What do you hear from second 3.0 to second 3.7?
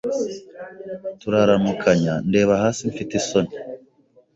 isoni